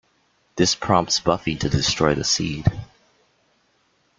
[0.55, 2.65] This prompts Buffy to destroy the Seed.